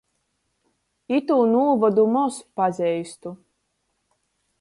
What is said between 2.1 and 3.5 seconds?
moz paziestu.